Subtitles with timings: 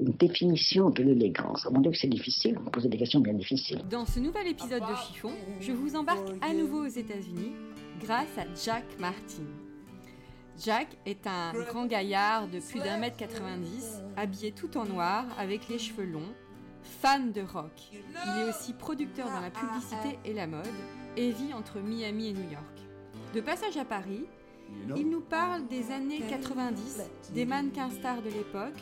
[0.00, 1.68] Une définition de l'élégance.
[1.70, 2.58] Mon Dieu, que c'est difficile.
[2.58, 3.82] Vous posez des questions bien difficiles.
[3.90, 7.52] Dans ce nouvel épisode de Chiffon, je vous embarque à nouveau aux États-Unis
[8.00, 9.42] grâce à Jack Martin.
[10.58, 15.68] Jack est un grand gaillard de plus d'un mètre 90, habillé tout en noir, avec
[15.68, 16.32] les cheveux longs,
[16.82, 17.72] fan de rock.
[17.92, 20.66] Il est aussi producteur dans la publicité et la mode
[21.16, 22.78] et vit entre Miami et New York.
[23.34, 24.24] De passage à Paris,
[24.96, 27.02] il nous parle des années 90,
[27.34, 28.78] des mannequins stars de l'époque,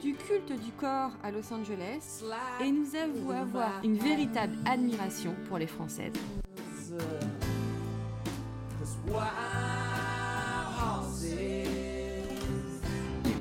[0.00, 2.22] du culte du corps à Los Angeles
[2.60, 6.12] et nous avoue avoir une véritable admiration pour les Françaises.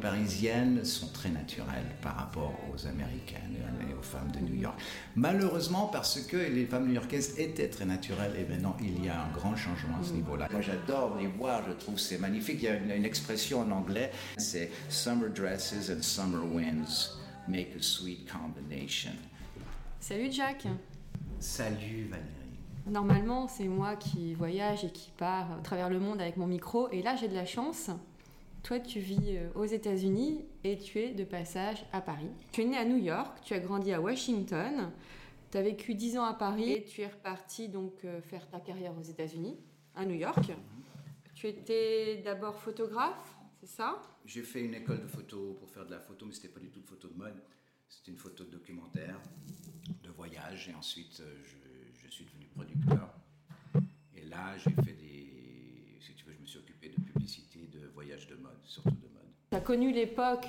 [0.07, 3.57] Parisiennes sont très naturelles par rapport aux Américaines
[3.89, 4.79] et aux femmes de New York.
[5.17, 9.29] Malheureusement, parce que les femmes new-yorkaises étaient très naturelles, et maintenant il y a un
[9.33, 10.47] grand changement à ce niveau-là.
[10.49, 12.59] Moi j'adore les voir, je trouve c'est magnifique.
[12.61, 17.17] Il y a une, une expression en anglais, c'est Summer dresses and summer winds
[17.49, 19.11] make a sweet combination.
[19.99, 20.67] Salut Jack
[21.41, 22.27] Salut Valérie.
[22.85, 26.89] Normalement, c'est moi qui voyage et qui part à travers le monde avec mon micro.
[26.91, 27.91] Et là, j'ai de la chance.
[28.67, 32.27] Toi, tu vis euh, aux États-Unis et tu es de passage à Paris.
[32.51, 34.91] Tu es né à New York, tu as grandi à Washington,
[35.49, 38.59] tu as vécu 10 ans à Paris et tu es reparti donc euh, faire ta
[38.59, 39.57] carrière aux États-Unis,
[39.95, 40.51] à New York.
[41.33, 44.01] Tu étais d'abord photographe, c'est ça?
[44.25, 46.69] J'ai fait une école de photo pour faire de la photo, mais c'était pas du
[46.69, 47.41] tout de photo de mode.
[47.87, 49.17] C'était une photo de documentaire,
[50.03, 53.17] de voyage, et ensuite euh, je, je suis devenu producteur.
[54.13, 55.97] Et là, j'ai fait des.
[56.01, 58.91] Si tu veux, je me suis occupé de publicité, de voyage de mode, surtout
[59.51, 60.47] as connu l'époque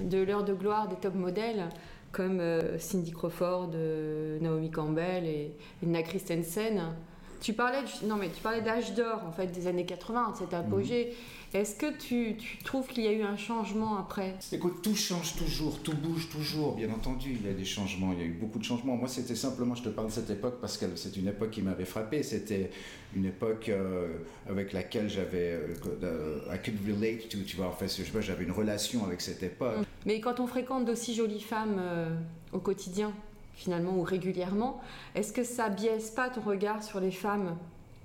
[0.00, 1.68] de l'heure de gloire des top modèles
[2.10, 6.94] comme euh, Cindy Crawford, euh, Naomi Campbell et, et Nina Christensen.
[7.40, 10.36] Tu parlais, de- non mais tu parlais d'âge d'or en fait des années 80, de
[10.36, 11.14] cet apogée.
[11.54, 14.34] Est-ce que tu, tu trouves qu'il y a eu un changement après?
[14.52, 17.36] Écoute, tout change toujours, tout bouge toujours, bien entendu.
[17.40, 18.96] Il y a des changements, il y a eu beaucoup de changements.
[18.96, 21.62] Moi, c'était simplement, je te parle de cette époque parce que c'est une époque qui
[21.62, 22.22] m'avait frappé.
[22.22, 22.70] C'était
[23.14, 24.08] une époque euh,
[24.48, 25.52] avec laquelle j'avais.
[25.52, 27.68] euh, euh, I could relate to, tu vois.
[27.68, 27.88] En fait,
[28.20, 29.76] j'avais une relation avec cette époque.
[30.04, 32.14] Mais quand on fréquente d'aussi jolies femmes euh,
[32.52, 33.12] au quotidien,
[33.56, 34.80] finalement, ou régulièrement,
[35.14, 37.56] est-ce que ça biaise pas ton regard sur les femmes,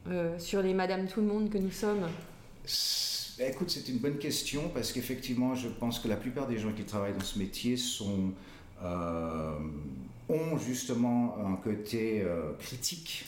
[0.08, 2.08] euh, sur les Madame Tout le Monde que nous sommes?
[2.66, 3.20] C'est-
[3.50, 6.84] Écoute, c'est une bonne question parce qu'effectivement, je pense que la plupart des gens qui
[6.84, 7.76] travaillent dans ce métier
[8.84, 9.56] euh,
[10.30, 13.26] ont justement un côté euh, critique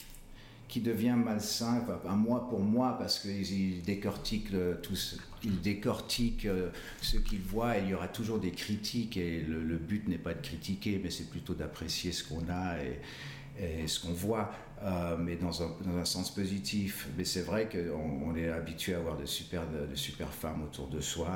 [0.73, 6.47] qui devient malsain, enfin, moi pour moi, parce qu'ils ils décortiquent tout ce, ils décortiquent
[6.47, 7.77] euh, ce qu'ils voient.
[7.77, 11.11] Et il y aura toujours des critiques et le, but n'est pas de critiquer, mais
[11.11, 14.51] c'est plutôt d'apprécier ce qu'on a et, ce qu'on voit,
[14.81, 17.07] euh, mais dans un, sens positif.
[17.19, 20.87] Mais c'est vrai qu'on on est habitué à avoir de super, de, super femmes autour
[20.87, 21.29] de soi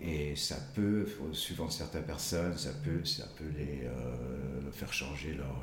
[0.00, 5.60] et, ça peut, suivant certaines personnes, ça peut, ça peut les euh, faire changer leur,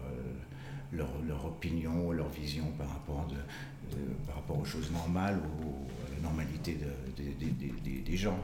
[0.92, 5.68] leur, leur opinion, leur vision par rapport, de, de- par rapport aux choses normales ou
[6.08, 8.38] à la normalité de- de- de- de- des- des gens.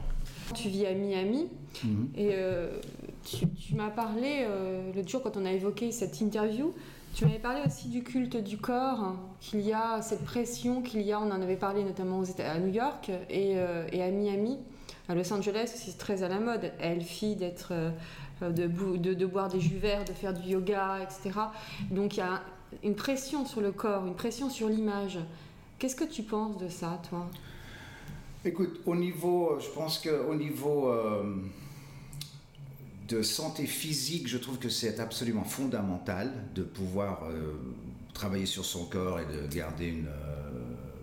[0.54, 1.48] Tu vis à Miami
[1.84, 2.08] Mhm.
[2.16, 2.78] et euh,
[3.24, 6.72] tu, tu m'as parlé euh, l'autre jour quand on a évoqué cette interview.
[7.14, 11.02] Tu m'avais parlé aussi du culte du corps, hein, qu'il y a cette pression qu'il
[11.02, 14.02] y a, on en avait parlé notamment aux États- à New York et, euh, et
[14.02, 14.58] à Miami.
[15.08, 16.72] À Los Angeles, c'est très à la mode.
[16.80, 17.90] Elle fille d'être, euh,
[18.50, 21.38] de, bou- de, boire des jus verts, de faire du yoga, etc.
[21.90, 22.42] Donc il y a
[22.82, 25.18] une pression sur le corps, une pression sur l'image.
[25.78, 27.28] Qu'est-ce que tu penses de ça, toi?
[28.44, 31.22] Écoute, au niveau, je pense qu'au niveau euh,
[33.08, 37.52] de santé physique, je trouve que c'est absolument fondamental de pouvoir euh,
[38.14, 40.50] travailler sur son corps et de garder une, euh,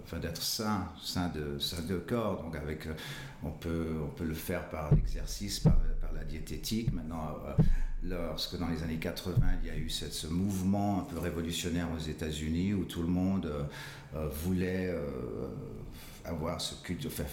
[0.04, 2.42] enfin d'être sain, sain de, sain de corps.
[2.44, 2.94] Donc avec, euh,
[3.44, 5.78] on peut, on peut le faire par l'exercice, par
[6.16, 6.94] la diététique.
[6.94, 7.64] Maintenant, euh,
[8.04, 11.88] lorsque dans les années 80, il y a eu cette- ce mouvement un peu révolutionnaire
[11.96, 13.64] aux États-Unis où tout le monde euh,
[14.16, 14.94] euh, voulait
[16.25, 17.24] avoir ce culte, enfin,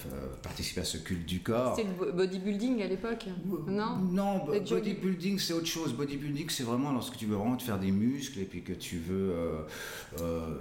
[0.43, 1.77] participer à ce culte du corps.
[1.77, 3.27] C'était le bodybuilding à l'époque,
[3.67, 5.93] non Non, bodybuilding c'est autre chose.
[5.95, 8.99] Bodybuilding c'est vraiment lorsque tu veux vraiment te faire des muscles et puis que tu
[8.99, 9.35] veux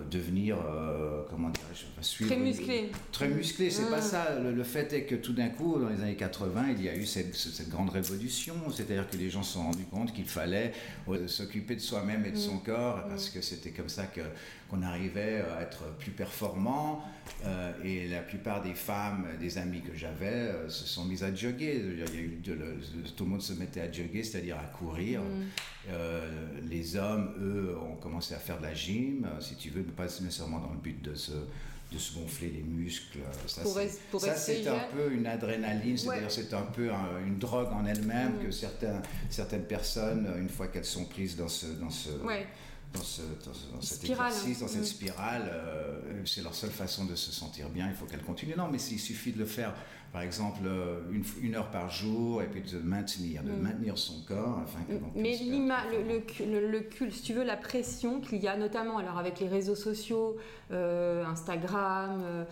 [0.10, 0.58] devenir,
[1.30, 2.92] comment dirais-je, très musclé.
[3.12, 4.40] Très musclé, c'est pas ça.
[4.40, 7.06] Le, fait est que tout d'un coup, dans les années 80, il y a eu
[7.06, 10.74] cette, cette grande révolution, c'est-à-dire que les gens se sont rendus compte qu'il fallait
[11.28, 12.64] s'occuper de soi-même et de son mm.
[12.64, 14.22] corps parce que c'était comme ça que
[14.70, 17.04] qu'on arrivait à être plus performant.
[17.44, 21.34] Euh, et la plupart des femmes, des amis que j'avais, euh, se sont mises à
[21.34, 21.76] jogger.
[21.76, 22.40] Il y a eu
[23.16, 25.22] tout le monde se mettait à jogger, c'est-à-dire à courir.
[25.22, 25.44] Mm.
[25.90, 29.92] Euh, les hommes, eux, ont commencé à faire de la gym, si tu veux, mais
[29.92, 31.34] pas nécessairement dans le but de se
[31.92, 33.20] de se gonfler les muscles.
[33.46, 36.90] Ça, c'est un peu une adrénaline, c'est-à-dire c'est un peu
[37.26, 38.46] une drogue en elle-même mm.
[38.46, 42.10] que certains, certaines personnes, une fois qu'elles sont prises dans ce, dans ce,
[42.96, 44.86] dans, ce, dans, cet exercice, dans cette mm.
[44.86, 48.54] spirale, euh, c'est leur seule façon de se sentir bien, il faut qu'elle continue.
[48.58, 49.74] Non, mais il suffit de le faire,
[50.12, 53.62] par exemple, euh, une, une heure par jour, et puis de maintenir, de mm.
[53.62, 54.60] maintenir son corps.
[54.64, 58.58] Afin que mais le, le, le, culte, si tu veux, la pression qu'il y a
[58.58, 60.38] notamment alors avec les réseaux sociaux,
[60.72, 62.46] euh, Instagram,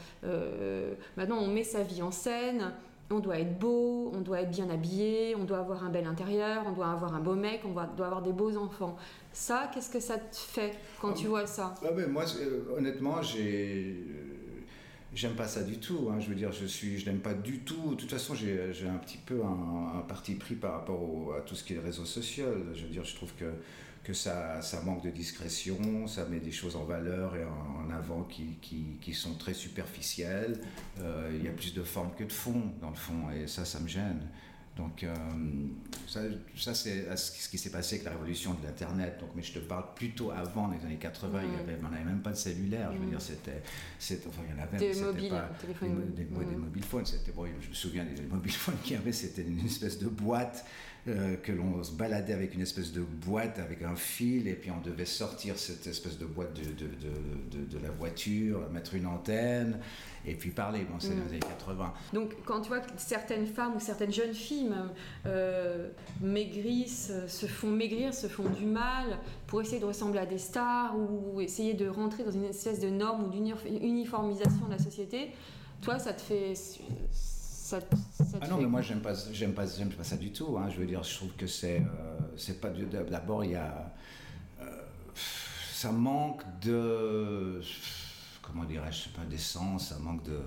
[1.18, 2.74] maintenant on met sa vie en scène
[3.14, 6.64] on doit être beau, on doit être bien habillé, on doit avoir un bel intérieur,
[6.68, 8.98] on doit avoir un beau mec, on doit avoir des beaux enfants.
[9.32, 11.76] Ça, qu'est-ce que ça te fait quand tu vois ça?
[11.82, 13.98] Moi, euh, honnêtement, j'ai
[15.14, 16.10] j'aime pas ça du tout.
[16.12, 16.20] Hein.
[16.20, 17.92] Je veux dire, je suis, je n'aime pas du tout.
[17.92, 21.64] De toute façon, j'ai un petit peu un, parti pris par rapport à tout ce
[21.64, 22.46] qui est réseaux sociaux.
[22.74, 23.46] Je veux dire, je trouve que
[24.04, 28.24] que ça, ça manque de discrétion, ça met des choses en valeur et en, avant
[28.24, 30.60] qui, qui, qui, sont très superficielles.
[31.00, 33.64] Euh, il y a plus de forme que de fond, dans le fond, et ça,
[33.64, 34.28] ça me gêne.
[34.76, 35.14] Donc, euh,
[36.08, 36.22] ça,
[36.58, 39.18] ça c'est ce qui s'est passé avec la révolution de l'Internet.
[39.20, 41.42] Donc, mais je te parle plutôt avant les années 80.
[41.44, 42.92] Il y avait, on n'avait même pas de cellulaire.
[42.92, 43.62] Je veux dire, c'était,
[44.28, 44.78] enfin, il y en avait.
[44.78, 47.06] Des mobiles, pas, des, des, des, mobiles phones.
[47.06, 49.12] C'était, bon, je me souviens des mobiles phones qu'il y avait.
[49.12, 50.66] C'était une espèce de boîte
[51.08, 54.72] euh, que l'on se baladait avec une espèce de boîte avec un fil et puis
[54.72, 56.88] on devait sortir cette espèce de boîte de, de,
[57.52, 59.80] de, de la voiture, mettre une antenne
[60.26, 60.86] et puis parler.
[60.90, 61.28] Bon, c'est dans les mm.
[61.28, 61.94] années 80.
[62.14, 64.72] Donc quand tu vois que certaines femmes ou certaines jeunes filles
[65.26, 65.90] euh,
[66.22, 69.18] maigrissent, se font maigrir, se font du mal
[69.48, 72.90] pour essayer de ressembler à des stars ou essayer de rentrer dans une espèce de
[72.90, 75.32] norme ou d'uniformisation de la société,
[75.82, 76.54] toi ça te fait
[78.42, 80.58] ah non, mais moi j'aime pas, j'aime pas, j'aime pas ça du tout.
[80.58, 80.70] Hein.
[80.70, 83.94] Je veux dire, je trouve que c'est, euh, c'est pas d'abord il y a,
[84.62, 84.66] euh,
[85.72, 87.62] ça manque de,
[88.54, 90.40] comment dirais-je, pas d'essence, ça manque de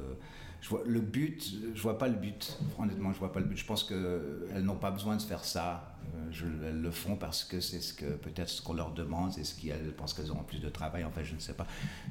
[0.66, 2.58] je vois le but, je vois pas le but.
[2.76, 3.56] Honnêtement, je vois pas le but.
[3.56, 5.96] Je pense qu'elles n'ont pas besoin de faire ça.
[6.02, 9.32] Euh, je, elles le font parce que c'est ce que peut-être ce qu'on leur demande,
[9.32, 11.04] c'est ce qu'elles pensent qu'elles auront plus de travail.
[11.04, 11.68] En fait, je ne sais pas.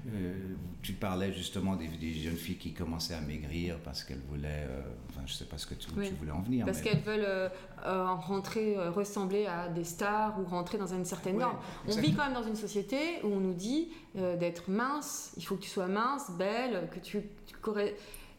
[0.07, 0.33] Euh,
[0.81, 4.67] tu parlais justement des, jeunes filles qui commençaient à maigrir parce qu'elles voulaient.
[4.69, 6.65] Euh, enfin, je sais pas ce que tu, voulais en venir.
[6.65, 7.51] Parce qu'elles veulent
[7.83, 11.57] rentrer, ressembler à des stars ou rentrer dans une certaine norme.
[11.89, 15.33] On vit quand même dans une société où on nous dit d'être mince.
[15.35, 17.55] Il faut que tu sois mince, belle, que tu, tu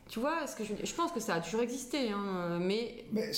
[0.08, 3.04] tu vois, ce que je, je pense que ça a toujours existé, hein, mais.
[3.12, 3.32] mais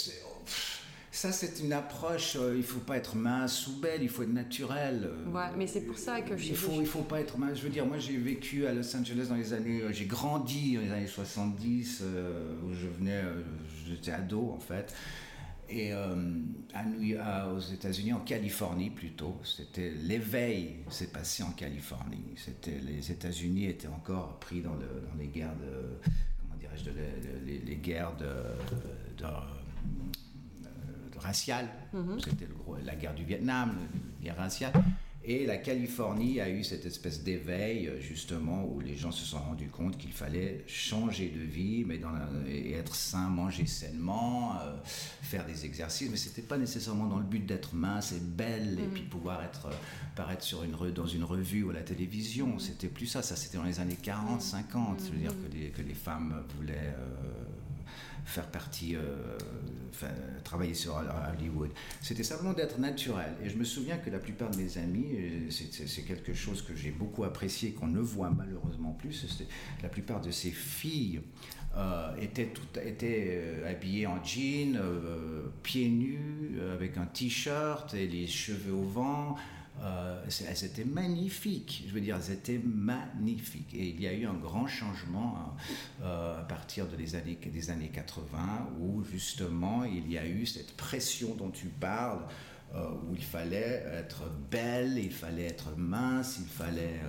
[1.19, 2.37] ça, c'est une approche.
[2.37, 5.11] Euh, il faut pas être mince ou belle, il faut être naturel.
[5.11, 7.59] Euh, ouais, mais c'est pour ça que il faut, il faut pas être mince.
[7.59, 10.77] Je veux dire, moi, j'ai vécu à Los Angeles dans les années, euh, j'ai grandi
[10.77, 12.05] dans les années 70
[12.65, 13.21] où je venais,
[13.87, 14.95] j'étais ado en fait.
[15.71, 17.19] Et à New
[17.55, 22.25] aux États-Unis, en Californie plutôt, c'était l'éveil s'est passé en Californie.
[22.37, 26.11] C'était les États-Unis étaient encore pris dans, le, dans les guerres de
[26.85, 28.27] dirais-je, les, guerres de,
[31.19, 31.69] raciales.
[31.93, 32.21] Mhm.
[32.21, 32.49] C'était
[32.85, 33.77] la guerre du Vietnam,
[34.21, 34.73] la guerre raciale.
[35.31, 39.69] Et la Californie a eu cette espèce d'éveil, justement, où les gens se sont rendus
[39.69, 42.13] compte qu'il fallait changer de vie, mais dans
[42.49, 44.75] et être sain, manger sainement, euh,
[45.21, 46.09] faire des exercices.
[46.11, 48.91] Mais c'était pas nécessairement dans le but d'être mince et belle, et mm.
[48.95, 49.75] puis pouvoir être, euh,
[50.17, 52.55] paraître sur une, dans une revue ou à la télévision.
[52.55, 52.61] Mm.
[52.61, 53.21] C'était plus ça.
[53.21, 55.03] Ça, c'était dans les années 40, 50.
[55.05, 56.95] Je veux dire que les, que les femmes voulaient.
[56.97, 57.68] Euh,
[58.29, 59.39] faire partie, euh,
[60.45, 61.71] travailler sur Hollywood.
[62.03, 63.33] C'était simplement d'être naturel.
[63.43, 66.91] Et je me souviens que la plupart de mes amis, c'est quelque chose que j'ai
[66.91, 69.27] beaucoup apprécié, qu'on ne voit malheureusement plus,
[69.83, 71.23] la plupart de ces filles
[71.77, 74.79] euh, étaient, tout, étaient euh, habillées en jean,
[75.63, 79.37] pieds nus, avec un t-shirt et les cheveux au vent.
[79.83, 81.85] Euh, elles étaient magnifiques.
[81.87, 83.75] Je veux dire, elles étaient magnifiques.
[83.75, 85.57] Et il y a eu un grand changement
[86.03, 90.47] euh, à partir de les années, des années 80 où justement il y a eu
[90.47, 92.25] cette pression dont tu parles
[92.75, 97.01] euh, où il fallait être belle, il fallait être mince, il fallait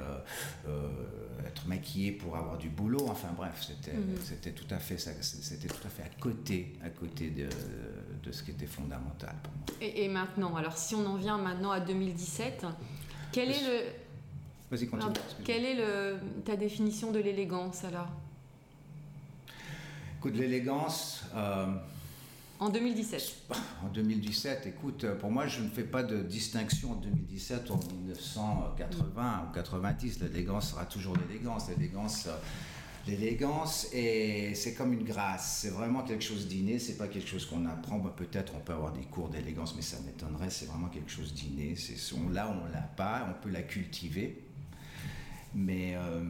[1.46, 3.08] être maquillée pour avoir du boulot.
[3.10, 4.54] Enfin bref, c'était mhm.
[4.54, 7.50] tout à fait c'était tout à fait à côté à côté de,
[8.24, 9.66] de ce qui était fondamental pour moi.
[9.82, 12.66] Et, et, maintenant, alors si on en vient maintenant à 2017,
[13.32, 13.90] quel est le
[14.72, 15.14] Vas-y, continue.
[15.44, 18.10] quelle est le, ta définition de l'élégance alors?
[20.20, 21.24] Écoute, l'élégance.
[22.62, 23.36] Euh, en 2017
[23.84, 27.78] En 2017, écoute, pour moi, je ne fais pas de distinction en 2017 ou en
[27.78, 30.20] 1980 ou 90.
[30.22, 31.70] L'élégance sera toujours l'élégance.
[31.70, 32.28] L'élégance.
[32.28, 32.38] Euh,
[33.08, 35.60] l'élégance, c'est comme une grâce.
[35.62, 36.80] C'est vraiment quelque chose d'inné.
[36.80, 38.00] C'est pas quelque chose qu'on apprend.
[38.00, 40.50] Bah, peut-être on peut avoir des cours d'élégance, mais ça m'étonnerait.
[40.50, 41.76] C'est vraiment quelque chose d'inné.
[41.76, 41.96] C'est
[42.32, 43.28] là, on l'a pas.
[43.30, 44.44] On peut la cultiver.
[45.56, 46.22] Mais euh,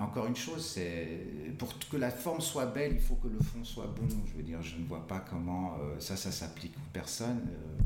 [0.00, 3.64] encore une chose, c'est pour que la forme soit belle, il faut que le fond
[3.64, 4.06] soit bon.
[4.26, 7.42] Je veux dire, je ne vois pas comment euh, ça, ça s'applique aux personnes.
[7.48, 7.82] Euh,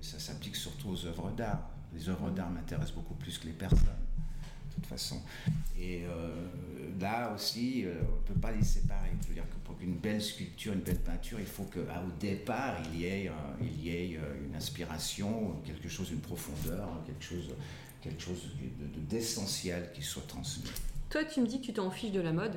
[0.00, 1.68] ça s'applique surtout aux œuvres d'art.
[1.92, 5.20] Les œuvres d'art m'intéressent beaucoup plus que les personnes, de toute façon.
[5.78, 6.04] Et
[7.00, 9.10] là aussi, on ne peut pas les séparer.
[9.22, 11.80] Je veux dire que pour qu'une belle sculpture, une belle peinture, il faut qu'au
[12.18, 17.50] départ, il y ait, il y ait une inspiration, quelque chose, une profondeur, quelque chose
[18.00, 18.48] quelque chose
[19.08, 20.70] d'essentiel qui soit transmis.
[21.10, 22.54] Toi, tu me dis que tu t'en fiches de la mode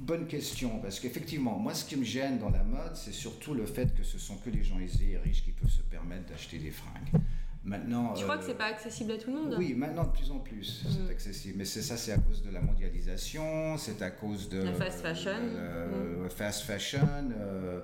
[0.00, 3.66] Bonne question, parce qu'effectivement, moi, ce qui me gêne dans la mode, c'est surtout le
[3.66, 6.58] fait que ce sont que les gens aisés et riches qui peuvent se permettre d'acheter
[6.58, 7.20] des fringues.
[7.64, 9.56] Maintenant, tu crois que c'est pas accessible à tout le monde?
[9.58, 11.10] Oui, maintenant de plus en plus, c'est mm.
[11.10, 11.58] accessible.
[11.58, 15.00] Mais c'est ça, c'est à cause de la mondialisation, c'est à cause de la fast
[15.00, 16.30] fashion, euh, mm.
[16.30, 17.00] fast fashion.
[17.36, 17.80] Euh,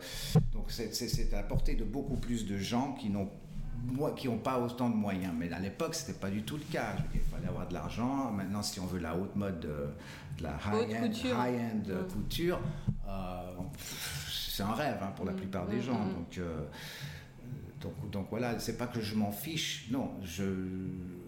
[0.52, 3.28] donc c'est à portée de beaucoup plus de gens qui n'ont
[4.16, 5.32] qui n'ont pas autant de moyens.
[5.36, 6.94] Mais à l'époque, c'était pas du tout le cas.
[7.14, 8.30] il fallait avoir de l'argent.
[8.30, 9.88] Maintenant, si on veut la haute mode, de,
[10.42, 11.36] la high-end couture,
[12.12, 12.60] couture
[13.08, 13.52] euh,
[14.28, 15.36] c'est un rêve hein, pour la mm.
[15.36, 15.98] plupart des gens.
[15.98, 16.60] Mm, donc, euh,
[17.82, 19.86] donc, donc, voilà, c'est pas que je m'en fiche.
[19.90, 20.44] Non, je,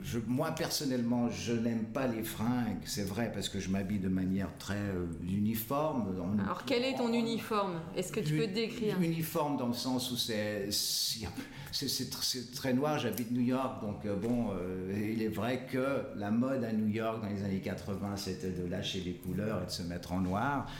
[0.02, 2.80] je, moi personnellement, je n'aime pas les fringues.
[2.84, 6.14] C'est vrai parce que je m'habille de manière très euh, uniforme.
[6.42, 7.80] Alors quel est ton uniforme?
[7.96, 9.00] Est-ce que tu peux décrire?
[9.00, 12.98] Uniforme dans le sens où c'est c'est très noir.
[12.98, 16.88] J'habite New York, donc euh, bon, euh, il est vrai que la mode à New
[16.88, 20.20] York dans les années 80, c'était de lâcher les couleurs et de se mettre en
[20.20, 20.70] noir.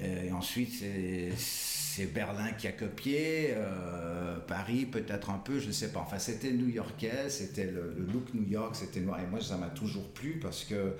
[0.00, 1.32] Et ensuite, c'est
[1.92, 5.98] c'est Berlin qui a copié, euh, Paris peut-être un peu, je ne sais pas.
[6.00, 9.18] Enfin, c'était new-yorkais, c'était le, le, look New York, c'était noir.
[9.20, 10.94] Et moi, ça m'a toujours plu parce que euh,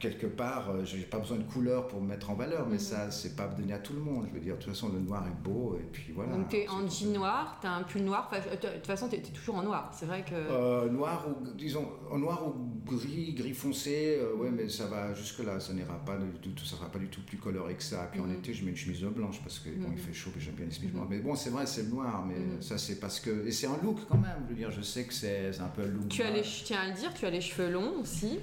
[0.00, 2.80] quelque part, euh, j'ai pas besoin de couleur pour me mettre en valeur, mais mhm.
[2.80, 4.26] ça, c'est pas donné à tout le monde.
[4.28, 6.32] Je veux dire, de toute façon, le noir est beau, et puis voilà.
[6.32, 9.16] Donc, es en jean noir, tu as un pull noir, euh, de toute façon, tu
[9.16, 10.34] es, toujours en noir, c'est vrai que.
[10.34, 12.54] Euh, noir ou, disons, en noir ou
[12.90, 16.90] gris, gris foncé, ouais, mais ça va jusque-là, ça n'ira pas du tout, ça sera
[16.90, 18.08] pas du tout plus coloré que ça.
[18.10, 18.38] Puis en mhm.
[18.38, 19.98] été, je mets une chemise blanche parce que bon, il mhm.
[19.98, 21.08] fait chaud, et j'aime bien les chemises blanches.
[21.10, 23.46] Mais bon, c'est vrai, c'est le noir, mais ça, c'est parce que.
[23.46, 25.84] Et c'est un look quand même, je veux dire, je sais que c'est un peu
[25.86, 26.08] look.
[26.08, 28.38] Tu as les, tiens à le dire, tu as les cheveux longs aussi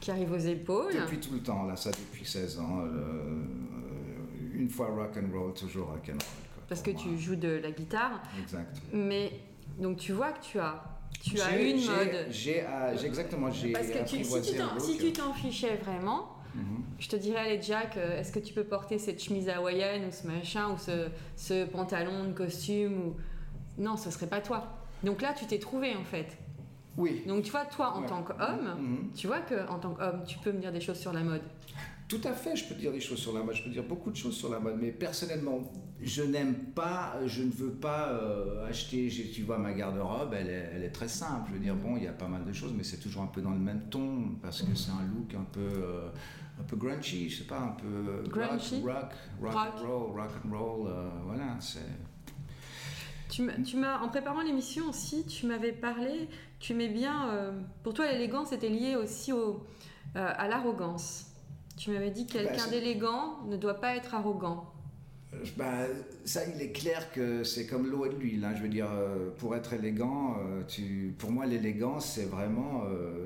[0.00, 0.94] qui arrive aux épaules.
[0.94, 2.80] Depuis tout le temps, là, ça depuis 16 ans.
[2.80, 3.42] Euh,
[4.54, 6.64] une fois rock and roll, toujours rock and roll.
[6.68, 8.20] Parce que tu joues de la guitare.
[8.40, 8.76] Exact.
[8.92, 9.32] Mais
[9.78, 10.82] donc tu vois que tu as
[11.20, 12.26] tu as une mode.
[12.30, 12.64] J'ai
[13.04, 16.82] exactement j'ai Parce que si tu t'en fichais vraiment, mhm.
[16.98, 20.12] je te dirais allez Jack, euh, est-ce que tu peux porter cette chemise hawaïenne ou
[20.12, 23.16] ce machin ou ce, ce pantalon de costume ou
[23.78, 24.78] non, ce serait pas toi.
[25.02, 26.36] Donc là, tu t'es trouvé en fait.
[26.98, 27.22] Oui.
[27.26, 29.12] Donc tu vois, toi en tant qu'homme, mhm.
[29.14, 31.42] tu vois que en tant qu'homme, tu peux me dire des choses sur la mode.
[32.08, 34.10] Tout à fait, je peux dire des choses sur la mode, je peux dire beaucoup
[34.10, 38.66] de choses sur la mode, mais personnellement, je n'aime pas, je ne veux pas euh,
[38.66, 41.50] acheter, tu vois, ma garde-robe, elle est, elle est, très simple.
[41.50, 43.26] Je veux dire, bon, il y a pas mal de choses, mais c'est toujours un
[43.26, 46.08] peu dans le même ton, parce que c'est un look un peu, euh,
[46.58, 48.80] un peu grungy, je sais pas, un peu euh, grungy?
[48.82, 49.12] rock,
[49.42, 50.90] rock, rock, and roll, rock and roll,
[51.26, 51.80] voilà, c'est.
[53.28, 56.28] Tu m'as, en préparant l'émission aussi, tu m'avais parlé,
[56.60, 59.64] tu mets bien, euh, pour toi l'élégance était liée aussi au,
[60.16, 61.26] euh, à l'arrogance.
[61.76, 64.72] Tu m'avais dit bah, quelqu'un d'élégant ne doit pas être arrogant.
[65.34, 65.86] Euh, bah,
[66.24, 68.44] ça, il est clair que c'est comme l'eau et l'huile.
[68.44, 68.54] Hein.
[68.56, 68.88] Je veux dire,
[69.38, 70.36] pour être élégant,
[70.68, 72.84] tu, pour moi, l'élégance, c'est vraiment,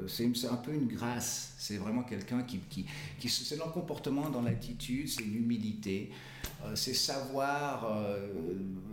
[0.09, 1.55] c'est un peu une grâce.
[1.59, 2.87] C'est vraiment quelqu'un qui, qui,
[3.19, 6.11] qui c'est dans le comportement, dans l'attitude, c'est une humilité.
[6.65, 8.29] Euh, c'est savoir euh,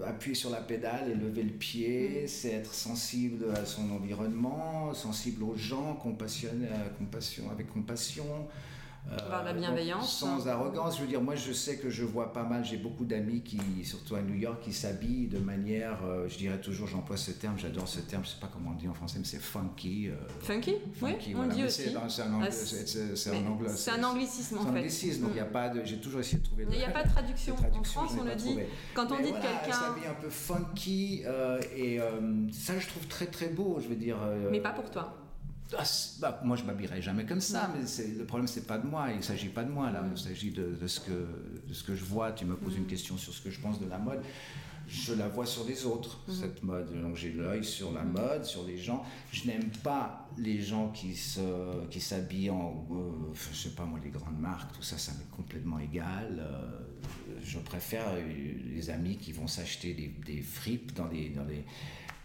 [0.06, 2.28] appuyer sur la pédale et lever le pied, mm.
[2.28, 8.48] c'est être sensible à son environnement, sensible aux gens, compassionné, compassion, avec compassion.
[9.06, 10.20] De la bienveillance.
[10.20, 13.06] sans arrogance, je veux dire, moi je sais que je vois pas mal, j'ai beaucoup
[13.06, 17.32] d'amis qui, surtout à New York, qui s'habillent de manière, je dirais toujours, j'emploie ce
[17.32, 20.10] terme, j'adore ce terme, je sais pas comment on dit en français, mais c'est funky.
[20.42, 21.84] funky, funky, Oui, on dit aussi.
[21.84, 22.02] C'est un,
[22.42, 23.70] ah, c'est un, anglicisme en fait.
[23.70, 25.52] C'est un anglicisme, donc il y a mm.
[25.52, 26.68] pas de, j'ai toujours essayé de trouver.
[26.70, 27.56] Il n'y a pas de traduction.
[27.74, 28.58] En France, on le dit.
[28.94, 29.80] Quand on dit voilà, quelqu'un.
[29.80, 31.24] s'habille un peu funky,
[31.76, 32.00] et
[32.52, 34.18] ça je trouve très très beau, je veux dire.
[34.52, 35.16] mais pas pour toi.
[35.78, 35.84] Ah,
[36.20, 37.84] bah, moi, je m'habillerai jamais comme ça, mais
[38.18, 39.12] le problème, c'est pas de moi.
[39.12, 40.04] Il ne s'agit pas de moi, là.
[40.10, 41.28] Il s'agit de, ce que,
[41.68, 42.32] de ce que je vois.
[42.32, 44.22] Tu me poses une question sur ce que je pense de la mode.
[44.88, 46.92] Je la vois sur les autres, cette mode.
[47.00, 49.06] Donc, j'ai l'œil sur la mode, sur les gens.
[49.32, 54.00] Je n'aime pas les gens qui se, qui s'habillent en, euh, je sais pas moi,
[54.04, 56.40] les grandes marques, tout ça, ça m'est complètement égal.
[56.40, 56.80] Euh,
[57.44, 61.64] je préfère les amis qui vont s'acheter des, des fripes dans les, dans les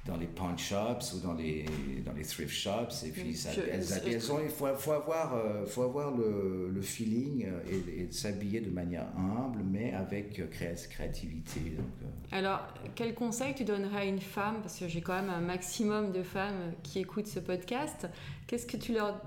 [0.05, 1.65] dans les pawn shops ou dans les,
[2.05, 3.05] dans les thrift shops.
[3.07, 6.83] Et puis, ça, elles, elles, ont, il faut, faut avoir, euh, faut avoir le, le
[6.83, 11.61] feeling euh, et, et s'habiller de manière humble, mais avec euh, créativité.
[11.77, 11.87] Donc,
[12.33, 16.13] Alors, quel conseil tu donnerais à une femme Parce que j'ai quand même un maximum
[16.13, 18.07] de femmes qui écoutent ce podcast.
[18.47, 19.23] Qu'est-ce que tu leur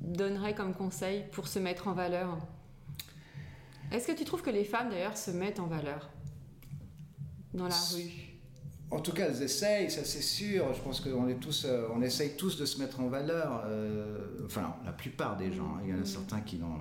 [0.00, 2.38] donnerais comme conseil pour se mettre en valeur?
[3.90, 6.08] Est-ce que tu trouves que les femmes, d'ailleurs, se mettent en valeur?
[7.52, 8.31] Dans la rue?
[8.92, 10.72] En tout cas, elles essayent, ça c'est sûr.
[10.74, 13.64] Je pense qu'on est tous, euh, on essaye tous de se mettre en valeur.
[13.66, 15.78] Euh, enfin, la plupart des gens.
[15.82, 16.78] Il y en a certains qui n'ont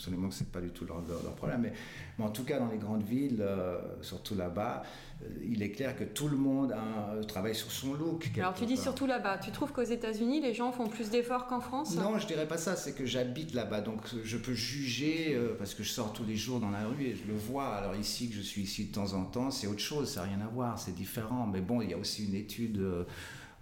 [0.00, 1.02] absolument que c'est pas du tout leur,
[1.34, 1.60] problème.
[1.62, 1.72] Mais,
[2.18, 4.82] mais, en tout cas, dans les grandes villes, euh, surtout là-bas,
[5.22, 8.30] euh, il est clair que tout le monde a, travaille sur son look.
[8.38, 9.38] Alors tu dis surtout là-bas.
[9.38, 11.94] Tu trouves qu'aux États-Unis, les gens font plus d'efforts qu'en France?
[11.96, 12.76] Non, je dirais pas ça.
[12.76, 16.36] C'est que j'habite là-bas, donc je peux juger euh, parce que je sors tous les
[16.36, 17.68] jours dans la rue et je le vois.
[17.74, 20.10] Alors ici, que je suis ici de temps en temps, c'est autre chose.
[20.10, 20.78] Ça n'a rien à voir.
[20.78, 21.46] C'est différent.
[21.46, 22.82] Mais bon, il y a aussi une étude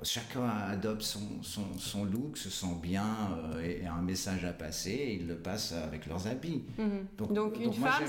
[0.02, 3.04] chacun adopte son, son, look, se sent bien
[3.54, 6.62] euh, et, a un message à passer et ils le passent avec leurs habits.
[6.78, 7.34] Mhm.
[7.34, 8.04] Donc, une, femme,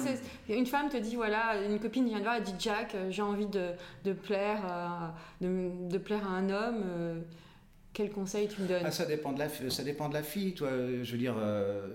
[0.47, 3.21] une femme te dit voilà, une copine vient de voir, elle dit Jack, euh, j'ai
[3.21, 3.71] envie de,
[4.03, 6.83] de plaire, de, de, plaire à un homme.
[6.85, 7.19] Euh,
[7.99, 10.53] quel conseil tu me donnes ah, ça, dépend de la, ça dépend de la fille.
[10.53, 10.69] Toi,
[11.03, 11.35] je veux dire,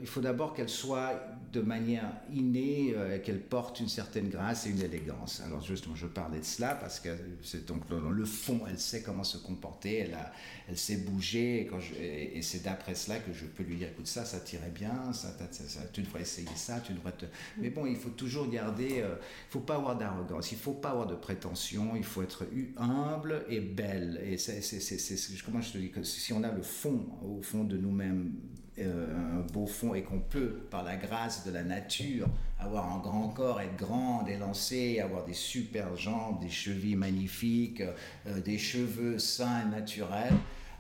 [0.03, 1.19] il faut d'abord qu'elle soit
[1.55, 5.41] de manière innée euh, qu'elle porte une certaine grâce et une élégance.
[5.47, 7.11] Alors justement, je parlais de cela parce que
[7.43, 10.33] c'est donc dans le fond, elle sait comment se comporter, elle, a,
[10.69, 14.09] elle sait bouger, et, quand et, c'est d'après cela que je peux lui dire, écoute,
[14.09, 17.27] ça, ça t'irait bien, ça, ça, tu devrais essayer ça, tu devrais te...
[17.59, 19.15] Mais bon, il faut toujours garder, euh,
[19.49, 22.47] il faut pas avoir d'arrogance, il faut pas avoir de prétention, il faut être
[22.77, 24.21] humble et belle.
[24.25, 24.61] Et c'est,
[25.45, 28.33] comment je te dis, si on a le fond, au fond de nous-mêmes,
[28.79, 32.99] euh, un beau fond et qu'on peut, par la grâce de la nature, avoir un
[32.99, 37.83] grand corps, être grande, élancée, avoir des super jambes, des chevilles magnifiques,
[38.27, 40.35] euh, des cheveux sains et naturels.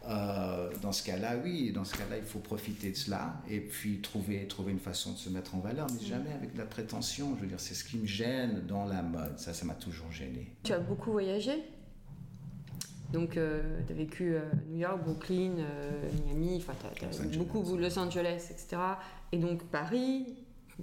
[0.08, 4.00] Euh, dans ce cas-là, oui, dans ce cas-là, il faut profiter de cela et puis
[4.00, 7.34] trouver, trouver une façon de se mettre en valeur, mais jamais avec de la prétention.
[7.36, 9.38] Je veux dire, c'est ce qui me gêne dans la mode.
[9.38, 10.48] Ça, ça m'a toujours gêné.
[10.62, 11.62] Tu as beaucoup voyagé?
[13.14, 17.76] Donc, euh, tu as vécu euh, New York, Brooklyn, euh, Miami, enfin, tu as, beaucoup
[17.76, 18.76] Los Angeles, etc.
[19.30, 20.34] Et donc, Paris,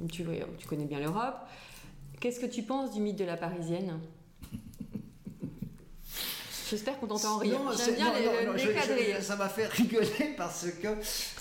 [0.09, 0.23] tu,
[0.57, 1.35] tu connais bien l'Europe.
[2.21, 3.99] Qu'est-ce que tu penses du mythe de la Parisienne?
[6.69, 7.59] J'espère qu'on t'entend rire.
[7.77, 8.13] J'aime bien
[8.45, 10.87] non, les, Ça m'a fait rigoler parce que,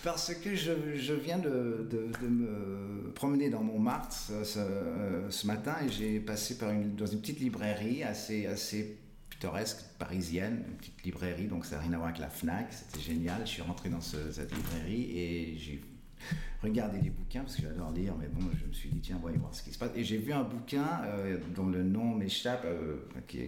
[0.02, 4.60] parce que je, je viens de, de, me promener dans Montmartre ce, ce,
[5.28, 8.99] ce matin et j'ai passé par une, dans une petite librairie assez, assez
[9.40, 13.00] pittoresque, parisienne, une petite librairie, donc ça n'a rien à voir avec la FNAC, c'était
[13.00, 13.40] génial.
[13.44, 15.80] Je suis rentré dans cette librairie et j'ai
[16.62, 19.38] regardé des bouquins, parce que j'adore lire, mais bon, je me suis dit, tiens, voyons
[19.38, 19.92] voir ce qui se passe.
[19.96, 22.96] Et j'ai vu un bouquin euh, dont le nom m'échappe, euh,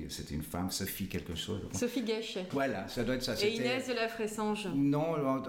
[0.08, 1.60] c'était une femme, Sophie quelque chose.
[1.74, 2.46] Sophie Guéchet.
[2.52, 3.34] Voilà, ça doit être ça.
[3.44, 4.68] Et Inès de la Fressange.
[4.74, 5.42] Non,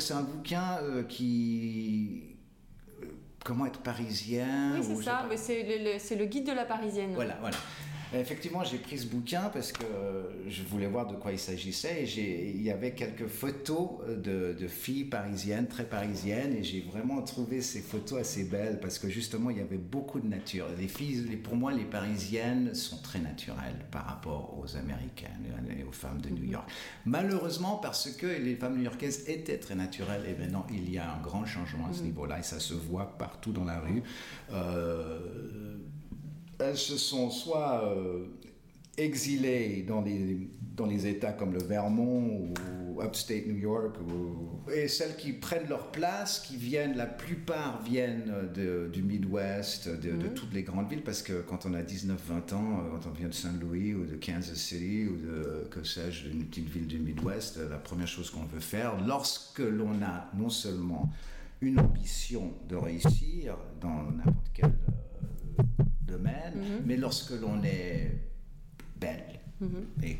[0.00, 2.24] c'est un bouquin euh, qui
[3.44, 4.74] comment être parisien.
[4.74, 7.12] Oui, c'est ça, mais c'est le, le, guide de la parisienne.
[7.14, 7.56] Voilà, voilà.
[8.14, 9.84] Effectivement, j'ai pris ce bouquin parce que
[10.48, 15.04] je voulais voir de quoi il s'agissait et il y avait quelques photos de, filles
[15.04, 19.58] parisiennes, très parisiennes, et j'ai vraiment trouvé ces photos assez belles parce que justement, il
[19.58, 20.66] y avait beaucoup de nature.
[20.78, 25.46] Les filles, pour moi, les parisiennes sont très naturelles par rapport aux américaines
[25.78, 26.46] et aux femmes de New.
[26.46, 26.68] York.
[27.04, 31.20] Malheureusement, parce que les femmes new-yorkaises étaient très naturelles, et maintenant, il y a un
[31.20, 32.06] grand changement à ce mhm.
[32.06, 34.02] niveau-là et ça se voit partout dans la rue.
[34.52, 35.76] Euh,
[36.58, 38.26] elles se sont soit euh,
[38.96, 42.52] exilées dans les, dans les États comme le Vermont
[42.96, 43.96] ou upstate New York,
[44.74, 50.12] et celles qui prennent leur place, qui viennent, la plupart viennent de, du Midwest, de,
[50.12, 50.34] de, mhm.
[50.34, 53.28] toutes les grandes villes, parce que quand on a 19-20 ans, euh, quand on vient
[53.28, 56.98] de Saint Louis ou de Kansas City ou de, que sais-je, d'une petite ville du
[56.98, 61.10] Midwest, la première chose qu'on veut faire, lorsque l'on a non seulement
[61.60, 64.95] une ambition de réussir dans n'importe quel euh,
[66.66, 66.82] Mhm.
[66.84, 68.10] mais lorsque l'on est
[69.00, 69.24] belle
[69.60, 69.86] Mhm.
[70.02, 70.16] et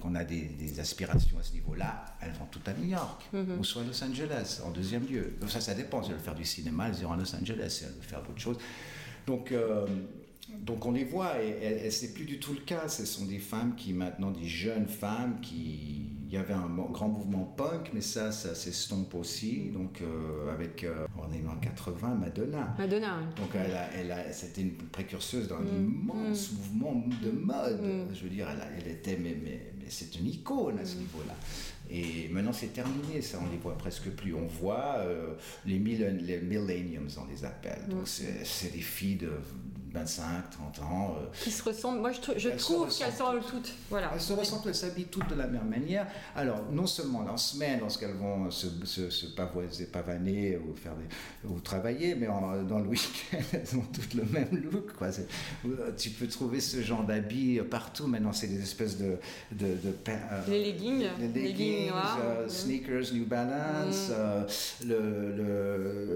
[0.00, 3.58] qu'on a des, des aspirations à ce niveau-là, elles vont toutes à New York Mhm.
[3.60, 5.34] ou soit à Los Angeles en deuxième lieu.
[5.40, 6.02] Donc ça, ça dépend.
[6.02, 7.70] Si elles veulent faire du cinéma, elles iront à Los Angeles.
[7.70, 8.58] Si elles veulent faire d'autres choses.
[9.26, 9.86] Donc, euh,
[10.58, 12.88] donc on les voit et, et, et c'est plus du tout le cas.
[12.88, 16.06] Ce sont des femmes qui maintenant, des jeunes femmes qui...
[16.32, 19.68] Il y avait un grand mouvement punk, mais ça, ça s'estompe aussi.
[19.68, 22.74] Donc euh, avec, euh, on est en 80, Madonna.
[22.78, 23.34] Madonna, oui.
[23.36, 25.84] Donc elle a, elle a- c'était une précurseuse d'un Mm.
[25.90, 27.80] immense mouvement de mode.
[28.14, 30.96] Je veux dire, elle, a- elle était, mais, mais, mais c'est une icône à ce
[30.96, 31.34] niveau-là.
[31.90, 34.34] Et maintenant c'est terminé, ça on les voit presque plus.
[34.34, 35.34] On voit euh,
[35.66, 37.82] les, millen- les millenniums, on les appelle.
[37.90, 39.32] Donc c'est des filles de
[39.92, 41.16] 25, 30 ans.
[41.18, 42.00] euh, Qui se ressemblent.
[42.00, 43.72] Moi, je, tr- je Elles se trouve ressemblent qu'elles sont toutes.
[43.90, 44.10] Voilà.
[44.14, 46.06] elles se ressemblent, elles s'habillent toutes de la même manière.
[46.34, 51.48] Alors, non seulement en semaine, lorsqu'elles vont se, se, se pavoiser, pavaner ou, faire des-
[51.48, 54.92] ou travailler, mais en- dans le week-end, elles ont toutes le même look.
[54.94, 55.08] Quoi.
[55.66, 58.06] Euh, Tu peux trouver ce genre d'habits partout.
[58.06, 59.16] Maintenant, c'est des espèces de...
[59.52, 59.66] de,
[60.08, 62.18] euh, Les leggings, les leggings leggings, noirs.
[62.22, 64.12] euh, sneakers, New Balance, Mm.
[64.12, 64.44] euh,
[64.86, 65.36] le,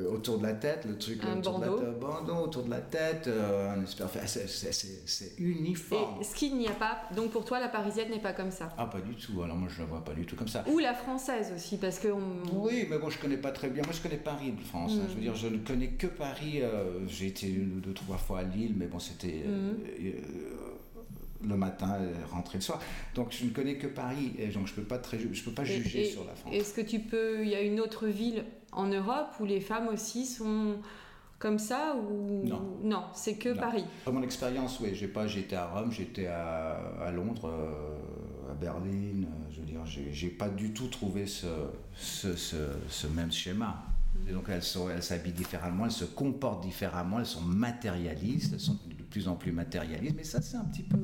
[0.05, 1.79] le- autour de la tête, le truc Un autour bandeau.
[1.79, 6.21] de la tête, bandeau autour de la tête, euh, c'est- uniforme.
[6.21, 8.73] Et ce qu'il n'y a pas, donc pour toi, la parisienne n'est pas comme ça?
[8.79, 9.43] Ah, pas du tout.
[9.43, 10.65] Alors moi, je la vois pas du tout comme ça.
[10.71, 12.09] Ou la française aussi, parce que.
[12.09, 13.83] on- Oui, mais bon, je connais pas très bien.
[13.85, 14.93] Moi, je connais Paris, de France.
[14.95, 15.05] hein.
[15.05, 15.11] Mm.
[15.11, 16.61] Je veux dire, je ne connais que Paris.
[16.63, 19.77] euh, J'ai été une ou deux, trois fois à Lille, mais bon, c'était euh, Mm.
[20.01, 20.13] euh,
[21.49, 22.81] le matin, euh, rentré le soir.
[23.15, 25.63] Donc, je ne connais que Paris, et donc je peux pas très, je peux pas
[25.63, 26.53] Et- juger et- sur la France.
[26.55, 27.43] Est-ce que tu peux.
[27.43, 30.77] Il y a une autre ville en Europe où les femmes aussi sont
[31.39, 32.45] comme ça ou
[32.83, 33.05] Non.
[33.15, 33.61] c'est que Non.
[33.61, 33.85] Paris.
[34.07, 38.55] Dans mon expérience, oui, j'ai pas, j'étais à Rome, j'étais à, à Londres, euh, à
[38.55, 39.25] Berlin.
[39.25, 41.47] euh, je veux dire, j'ai j'ai pas du tout trouvé ce,
[41.95, 42.57] ce, ce,
[42.89, 43.83] ce même schéma.
[44.29, 44.63] Et donc elles
[45.03, 49.53] s'habillent différemment, elles se comportent différemment, elles sont matérialistes, elles sont de plus en plus
[49.53, 50.15] matérialistes.
[50.17, 50.99] Mais ça, c'est un petit peu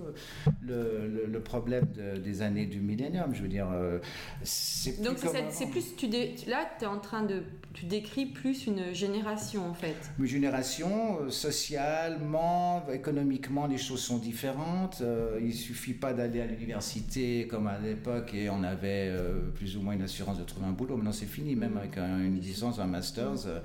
[0.60, 3.34] le, le- le problème de- des années du millénium.
[3.34, 3.98] Je veux dire, euh,
[4.42, 5.18] c'est plus Donc
[5.50, 5.94] c'est plus.
[5.96, 7.42] Tu dé- là, tu es en train de.
[7.74, 9.96] Tu décris plus une génération en fait.
[10.18, 14.98] Une génération, euh, socialement, économiquement, les choses sont différentes.
[15.00, 19.12] Euh, il suffit pas d'aller à l'université comme à l'époque et on avait
[19.54, 20.96] plus ou moins une assurance de trouver un boulot.
[20.96, 23.46] Maintenant, c'est fini, même avec un- une licence, un master's.
[23.46, 23.60] euh,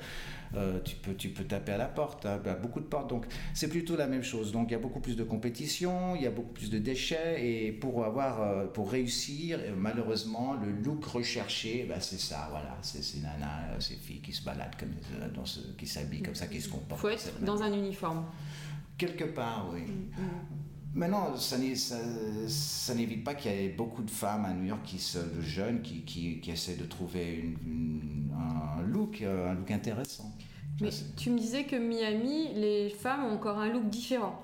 [0.55, 3.09] euh, tu, peux, tu peux taper à la porte, hein, à beaucoup de portes.
[3.09, 4.53] Donc, c'est plutôt la même chose.
[4.53, 7.45] Donc, il y a beaucoup plus de compétition, il y a beaucoup plus de déchets.
[7.45, 12.47] Et pour, avoir, euh, pour réussir, malheureusement, le look recherché, ben, c'est ça.
[12.49, 14.93] Voilà, c'est ces nanas, ces filles qui se baladent comme
[15.35, 17.01] dans ce- qui s'habillent comme ça, qui se comportent.
[17.01, 18.23] faut être dans un uniforme.
[18.97, 19.81] Quelque part, oui.
[20.97, 21.95] Maintenant, ça, ça,
[22.47, 25.41] ça n'évite pas qu'il y ait beaucoup de femmes à New York, qui se, de
[25.41, 30.33] jeunes, qui, qui, qui essaient de trouver une- une- un look, euh, un look intéressant.
[30.81, 34.41] Mais tu me disais que Miami, les femmes ont encore un look différent.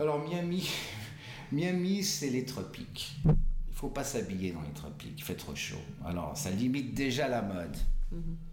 [0.00, 0.68] Alors Miami,
[1.52, 3.16] Miami, c'est les tropiques.
[3.24, 5.76] Il faut pas s'habiller dans les tropiques, il fait trop chaud.
[6.04, 7.76] Alors ça limite déjà la mode.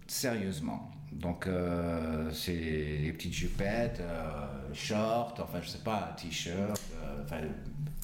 [0.06, 0.90] Sérieusement.
[1.14, 6.80] Donc euh, c'est les petites jupettes, euh, shorts, enfin je sais pas, t-shirt.
[7.02, 7.38] euh, enfin,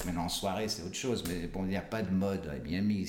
[0.05, 2.57] maintenant en soirée c'est autre chose, mais bon il n'y a pas de mode à
[2.63, 3.05] Miami,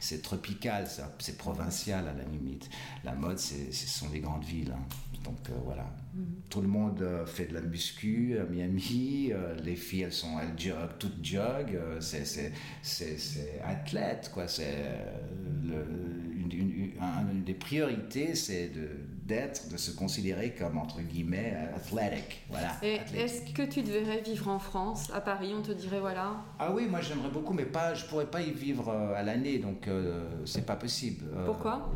[0.00, 0.86] c'est tropical,
[1.18, 2.68] c'est provincial à la limite.
[3.04, 4.72] La mode c'est ce sont les grandes villes.
[4.74, 4.82] hein.
[5.24, 5.86] Donc euh, voilà.
[6.50, 9.32] Tout le monde fait de la muscu à Miami.
[9.62, 11.78] les filles, elles sont elles jog, toutes jog.
[12.00, 12.52] c'est
[13.64, 14.46] athlète quoi.
[14.48, 14.74] C'est
[15.64, 18.88] une, une- un- une des priorités, c'est de
[19.26, 22.42] d'être, de se considérer comme entre guillemets euh, athlétique.
[22.50, 22.76] Voilà.
[22.82, 26.36] Et est-ce que tu devrais vivre en France, à Paris On te dirait voilà?
[26.58, 29.58] Ah oui, moi j'aimerais beaucoup, mais pas, je pourrais pas y vivre euh, à l'année,
[29.58, 31.24] donc euh, c'est pas possible.
[31.34, 31.90] Euh, Pourquoi?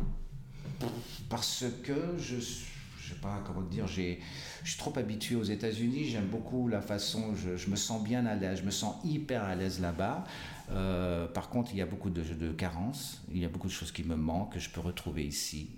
[1.29, 4.19] Parce que je, je sais pas comment te dire, j'ai,
[4.63, 6.05] je suis trop habitué aux États-Unis.
[6.05, 9.43] J'aime beaucoup la façon, je, je me sens bien à l'aise, je me sens hyper
[9.43, 10.23] à l'aise là-bas.
[10.71, 13.73] Euh, par contre, il y a beaucoup de, de carences, il y a beaucoup de
[13.73, 15.71] choses qui me manquent que je peux retrouver ici.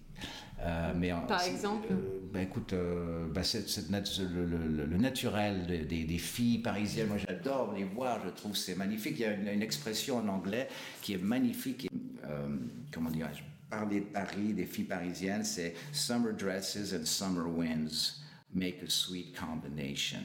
[0.63, 3.27] Euh, mais en- Par exemple euh, écoute, euh,
[3.89, 8.29] nat- le, le- le naturel des, des- des filles parisiennes, moi j'adore les voir, je
[8.29, 9.15] trouve c'est magnifique.
[9.17, 10.67] Il y a une, une expression en anglais
[11.01, 11.89] qui est magnifique.
[12.25, 12.47] Euh,
[12.93, 18.21] comment dirais-je Parler de Paris, des filles parisiennes, c'est Summer dresses and summer winds
[18.53, 20.19] make a sweet combination.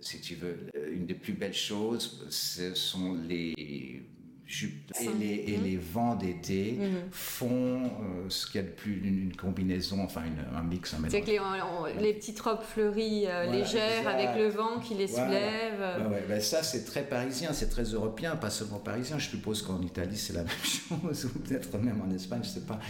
[0.00, 4.02] Si tu veux, euh, une des plus belles choses, ce sont les
[4.50, 6.78] jupes et les, et les vents d'été
[7.12, 10.94] font euh, ce qu'il y a de plus une, une combinaison, enfin une- un mix,
[10.94, 14.14] un C'est que les, on- les petites robes fleuries euh, Voilà, légères exact.
[14.14, 15.26] avec le vent qui les Voilà.
[15.26, 15.80] soulève.
[15.80, 19.18] euh, Ouais, ben ça, c'est très parisien, c'est très européen, pas seulement parisien.
[19.18, 22.60] Je suppose qu'en Italie, c'est la même chose, ou peut-être même en Espagne, je sais
[22.66, 22.80] pas.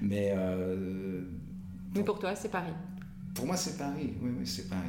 [0.00, 1.22] Mais euh,
[1.96, 2.72] Mais pour toi, c'est Paris
[3.34, 4.14] pour moi, c'est Paris.
[4.20, 4.88] Oui, oui, c'est Paris.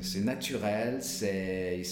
[0.00, 1.82] C'est naturel, c'est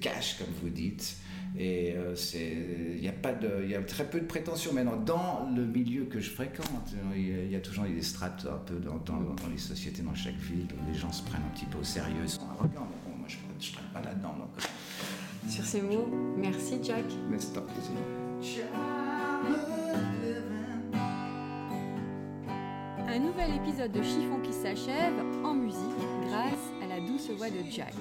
[0.00, 1.16] cash, comme vous dites.
[1.58, 4.96] Et euh, il y a pas de, il y a très peu de prétention maintenant
[4.96, 6.94] dans le milieu que je fréquente.
[7.14, 10.66] Il y a, toujours des strates un peu dans, dans, les sociétés dans chaque ville
[10.72, 12.86] où les gens se prennent un petit peu au sérieux, ils sont arrogants.
[12.90, 14.34] Mais bon, moi je ne traîne pas là-dedans.
[14.38, 15.48] Euh.
[15.48, 17.04] Sur ces mots, merci Jack.
[17.30, 18.66] Mais c'est un plaisir.
[23.08, 25.80] Un nouvel épisode de Chiffon qui s'achève en musique
[26.28, 27.94] grâce à la douce voix de Jack.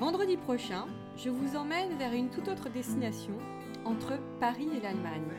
[0.00, 0.86] Vendredi prochain,
[1.18, 3.34] je vous emmène vers une toute autre destination
[3.84, 5.32] entre Paris et l'Allemagne.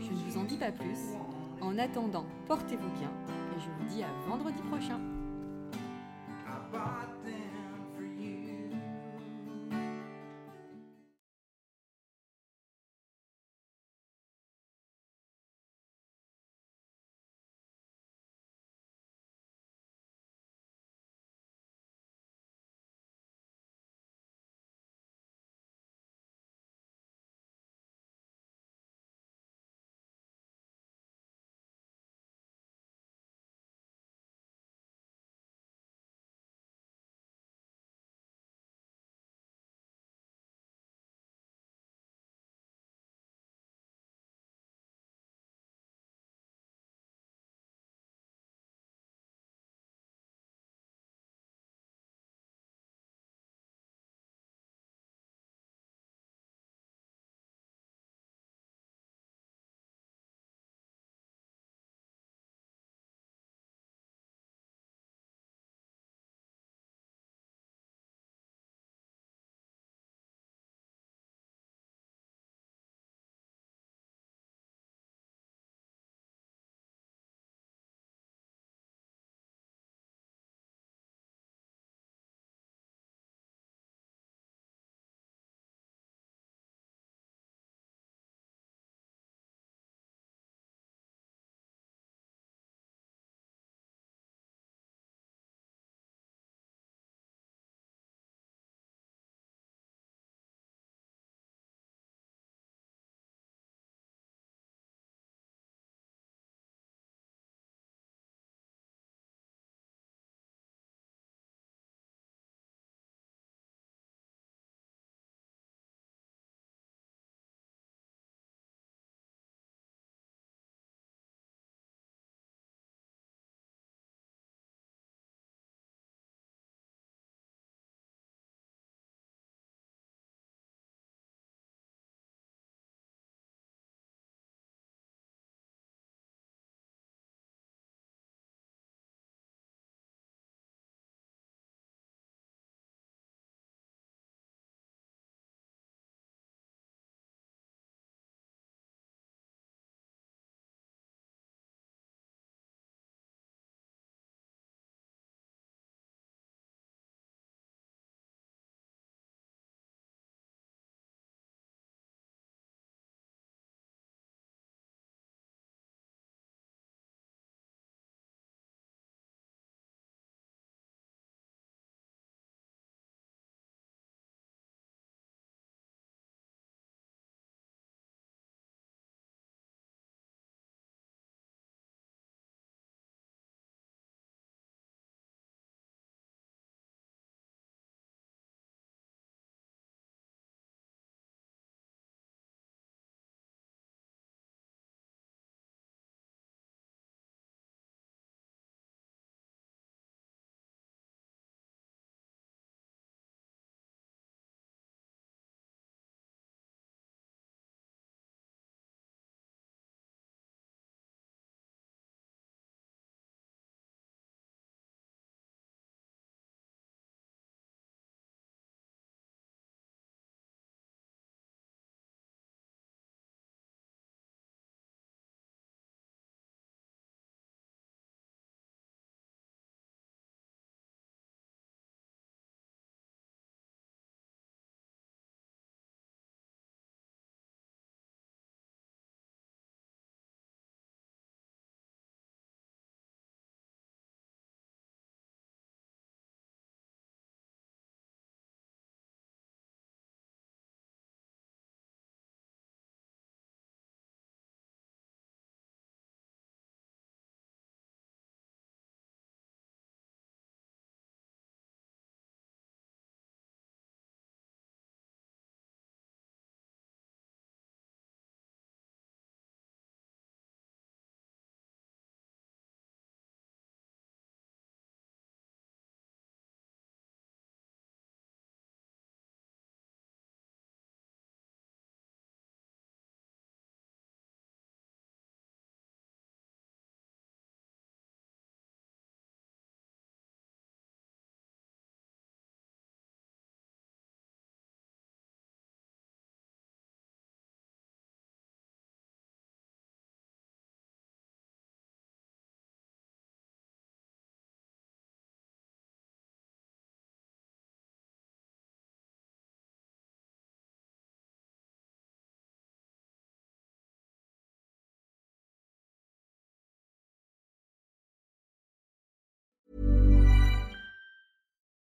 [0.00, 1.16] Je ne vous en dis pas plus.
[1.60, 3.10] En attendant, portez-vous bien
[3.54, 4.98] et je vous dis à vendredi prochain.